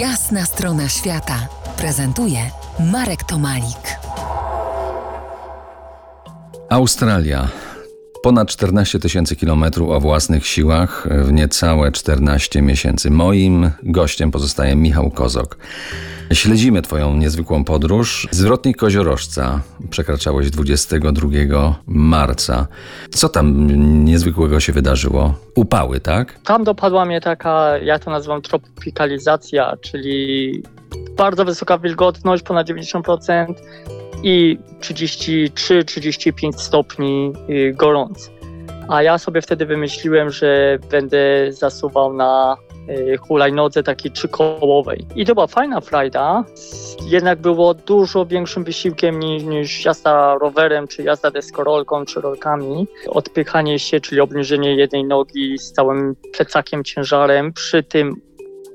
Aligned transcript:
Jasna 0.00 0.44
strona 0.44 0.88
świata 0.88 1.48
prezentuje 1.76 2.38
Marek 2.92 3.24
Tomalik. 3.24 3.98
Australia. 6.70 7.48
Ponad 8.22 8.48
14 8.48 8.98
tysięcy 8.98 9.36
kilometrów 9.36 9.90
o 9.90 10.00
własnych 10.00 10.46
siłach 10.46 11.08
w 11.10 11.32
niecałe 11.32 11.92
14 11.92 12.62
miesięcy. 12.62 13.10
Moim 13.10 13.70
gościem 13.82 14.30
pozostaje 14.30 14.76
Michał 14.76 15.10
Kozok. 15.10 15.58
Śledzimy 16.32 16.82
Twoją 16.82 17.16
niezwykłą 17.16 17.64
podróż. 17.64 18.28
Zwrotnik 18.30 18.76
Koziorożca 18.76 19.60
przekraczałeś 19.90 20.50
22 20.50 21.28
marca. 21.86 22.66
Co 23.10 23.28
tam 23.28 23.66
niezwykłego 24.04 24.60
się 24.60 24.72
wydarzyło? 24.72 25.34
Upały, 25.54 26.00
tak? 26.00 26.38
Tam 26.44 26.64
dopadła 26.64 27.04
mnie 27.04 27.20
taka, 27.20 27.78
ja 27.78 27.98
to 27.98 28.10
nazywam 28.10 28.42
tropikalizacja, 28.42 29.76
czyli 29.80 30.62
bardzo 31.16 31.44
wysoka 31.44 31.78
wilgotność, 31.78 32.42
ponad 32.42 32.68
90% 32.68 33.54
i 34.22 34.58
33-35 34.80 36.52
stopni 36.52 37.32
y, 37.50 37.74
gorąco. 37.76 38.30
A 38.88 39.02
ja 39.02 39.18
sobie 39.18 39.42
wtedy 39.42 39.66
wymyśliłem, 39.66 40.30
że 40.30 40.78
będę 40.90 41.52
zasuwał 41.52 42.12
na 42.12 42.56
hulajnodze 43.20 43.82
takiej 43.82 44.10
trzykołowej. 44.12 45.06
I 45.16 45.26
to 45.26 45.34
była 45.34 45.46
fajna 45.46 45.80
frajda, 45.80 46.44
jednak 47.06 47.40
było 47.40 47.74
dużo 47.74 48.26
większym 48.26 48.64
wysiłkiem 48.64 49.20
niż, 49.20 49.42
niż 49.42 49.84
jazda 49.84 50.38
rowerem, 50.38 50.88
czy 50.88 51.02
jazda 51.02 51.30
deskorolką, 51.30 52.04
czy 52.04 52.20
rolkami. 52.20 52.86
Odpychanie 53.06 53.78
się, 53.78 54.00
czyli 54.00 54.20
obniżenie 54.20 54.76
jednej 54.76 55.04
nogi 55.04 55.58
z 55.58 55.72
całym 55.72 56.16
plecakiem, 56.36 56.84
ciężarem 56.84 57.52
przy 57.52 57.82
tym 57.82 58.16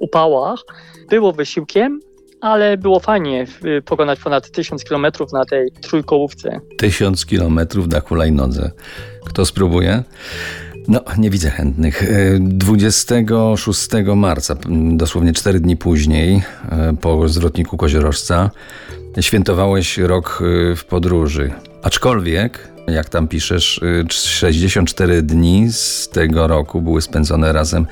upałach 0.00 0.60
było 1.08 1.32
wysiłkiem, 1.32 2.00
ale 2.40 2.76
było 2.76 3.00
fajnie 3.00 3.46
y, 3.64 3.82
pokonać 3.82 4.20
ponad 4.20 4.50
1000 4.50 4.84
km 4.84 5.06
na 5.32 5.44
tej 5.44 5.70
trójkołówce. 5.70 6.60
Tysiąc 6.78 7.26
kilometrów 7.26 7.88
na 7.88 8.00
hulajnodze. 8.00 8.70
Kto 9.24 9.44
spróbuje? 9.44 10.02
No, 10.88 11.00
nie 11.18 11.30
widzę 11.30 11.50
chętnych. 11.50 12.04
26 12.40 13.88
marca, 14.16 14.56
dosłownie 14.92 15.32
4 15.32 15.60
dni 15.60 15.76
później, 15.76 16.42
po 17.00 17.28
zwrotniku 17.28 17.76
Koziorożca, 17.76 18.50
świętowałeś 19.20 19.98
rok 19.98 20.42
w 20.76 20.84
podróży. 20.84 21.50
Aczkolwiek, 21.82 22.68
jak 22.86 23.08
tam 23.08 23.28
piszesz, 23.28 23.80
64 24.10 25.22
dni 25.22 25.72
z 25.72 26.08
tego 26.08 26.46
roku 26.46 26.82
były 26.82 27.02
spędzone 27.02 27.52
razem 27.52 27.86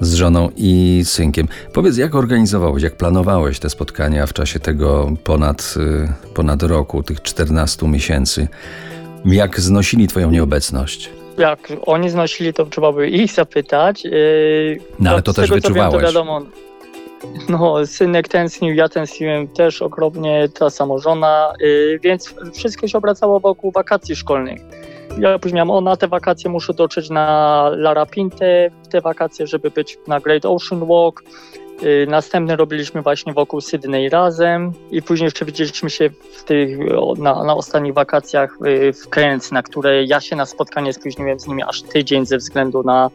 z 0.00 0.14
żoną 0.14 0.50
i 0.56 1.02
synkiem. 1.04 1.48
Powiedz, 1.72 1.96
jak 1.96 2.14
organizowałeś, 2.14 2.82
jak 2.82 2.96
planowałeś 2.96 3.58
te 3.58 3.70
spotkania 3.70 4.26
w 4.26 4.32
czasie 4.32 4.60
tego 4.60 5.12
ponad, 5.24 5.74
ponad 6.34 6.62
roku, 6.62 7.02
tych 7.02 7.22
14 7.22 7.88
miesięcy? 7.88 8.48
Jak 9.24 9.60
znosili 9.60 10.06
Twoją 10.06 10.30
nieobecność? 10.30 11.10
Jak 11.38 11.72
oni 11.86 12.10
znosili, 12.10 12.52
to 12.52 12.66
trzeba 12.66 12.92
by 12.92 13.08
ich 13.08 13.32
zapytać. 13.32 14.02
No 14.98 15.10
ale 15.10 15.22
to 15.22 15.32
też 15.32 15.48
tego, 15.48 15.54
wyczuwałeś. 15.54 15.92
Wiem, 15.92 16.00
to 16.00 16.06
wiadomo, 16.06 16.40
no, 17.48 17.86
synek 17.86 18.28
tęsknił, 18.28 18.74
ja 18.74 18.88
tęskniłem 18.88 19.48
też 19.48 19.82
okropnie, 19.82 20.48
ta 20.48 20.70
samożona, 20.70 21.52
więc 22.02 22.34
wszystko 22.54 22.88
się 22.88 22.98
obracało 22.98 23.40
wokół 23.40 23.72
wakacji 23.72 24.16
szkolnych. 24.16 24.60
Ja 25.18 25.38
później 25.38 25.56
miałem, 25.56 25.70
o 25.70 25.80
na 25.80 25.96
te 25.96 26.08
wakacje 26.08 26.50
muszę 26.50 26.74
dotrzeć 26.74 27.10
na 27.10 27.70
Larapinte, 27.76 28.70
te 28.90 29.00
wakacje, 29.00 29.46
żeby 29.46 29.70
być 29.70 29.98
na 30.06 30.20
Great 30.20 30.44
Ocean 30.44 30.86
Walk. 30.86 31.22
Następne 32.06 32.56
robiliśmy 32.56 33.02
właśnie 33.02 33.32
wokół 33.32 33.60
Sydney 33.60 34.08
razem 34.08 34.72
i 34.90 35.02
później 35.02 35.24
jeszcze 35.24 35.44
widzieliśmy 35.44 35.90
się 35.90 36.10
w 36.36 36.44
tych, 36.44 36.78
na, 37.18 37.44
na 37.44 37.54
ostatnich 37.54 37.94
wakacjach 37.94 38.58
w 39.04 39.08
Cairns, 39.14 39.52
na 39.52 39.62
które 39.62 40.04
ja 40.04 40.20
się 40.20 40.36
na 40.36 40.46
spotkanie 40.46 40.92
spóźniłem 40.92 41.40
z 41.40 41.46
nimi 41.46 41.62
aż 41.62 41.82
tydzień 41.82 42.26
ze 42.26 42.38
względu 42.38 42.82
na 42.82 43.10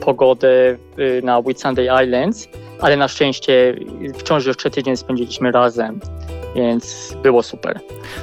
pogodę 0.00 0.76
na 1.22 1.38
Whitsunday 1.38 2.04
Islands, 2.04 2.48
ale 2.80 2.96
na 2.96 3.08
szczęście 3.08 3.74
wciąż 4.18 4.46
jeszcze 4.46 4.70
tydzień 4.70 4.96
spędziliśmy 4.96 5.52
razem 5.52 6.00
więc 6.54 7.14
było 7.22 7.42
super. 7.42 7.80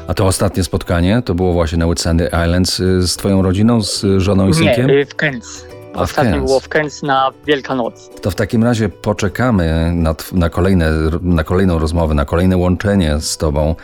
A 0.07 0.13
to 0.13 0.25
ostatnie 0.25 0.63
spotkanie 0.63 1.21
to 1.25 1.35
było 1.35 1.53
właśnie 1.53 1.77
na 1.77 1.87
Whitsunday 1.87 2.27
Islands 2.27 2.77
z 2.99 3.17
twoją 3.17 3.41
rodziną, 3.41 3.81
z 3.81 4.05
żoną 4.17 4.47
i 4.47 4.53
synkiem? 4.53 4.87
Nie, 4.87 5.05
w 5.05 5.15
Cairns. 5.15 5.65
A 5.97 6.07
Cairns. 6.07 6.45
było 6.45 6.59
w 6.59 6.67
Cairns 6.67 7.03
na 7.03 7.31
Wielkanoc. 7.45 8.09
To 8.21 8.31
w 8.31 8.35
takim 8.35 8.63
razie 8.63 8.89
poczekamy 8.89 9.91
na, 9.93 10.15
na, 10.31 10.49
kolejne, 10.49 10.91
na 11.21 11.43
kolejną 11.43 11.79
rozmowę, 11.79 12.13
na 12.13 12.25
kolejne 12.25 12.57
łączenie 12.57 13.19
z 13.19 13.37
tobą, 13.37 13.75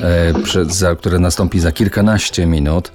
e, 0.00 0.42
przed, 0.42 0.74
za, 0.74 0.94
które 0.94 1.18
nastąpi 1.18 1.60
za 1.60 1.72
kilkanaście 1.72 2.46
minut. 2.46 2.92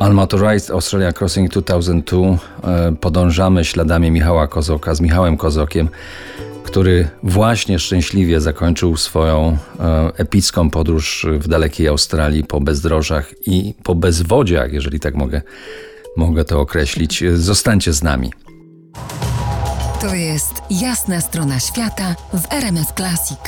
Unmotorized 0.00 0.70
Australia 0.70 1.12
Crossing 1.12 1.50
2002 1.50 2.18
e, 2.64 2.92
podążamy 3.00 3.64
śladami 3.64 4.10
Michała 4.10 4.46
Kozoka 4.46 4.94
z 4.94 5.00
Michałem 5.00 5.36
Kozokiem 5.36 5.88
który 6.64 7.08
właśnie 7.22 7.78
szczęśliwie 7.78 8.40
zakończył 8.40 8.96
swoją 8.96 9.58
e, 9.80 10.10
epicką 10.16 10.70
podróż 10.70 11.26
w 11.38 11.48
dalekiej 11.48 11.88
Australii 11.88 12.44
po 12.44 12.60
bezdrożach 12.60 13.34
i 13.46 13.74
po 13.82 13.94
bezwodziach, 13.94 14.72
jeżeli 14.72 15.00
tak 15.00 15.14
mogę, 15.14 15.42
mogę 16.16 16.44
to 16.44 16.60
określić. 16.60 17.24
Zostańcie 17.34 17.92
z 17.92 18.02
nami. 18.02 18.32
To 20.00 20.14
jest 20.14 20.52
jasna 20.70 21.20
strona 21.20 21.60
świata 21.60 22.16
w 22.34 22.52
RMS 22.52 22.92
Classic. 22.96 23.38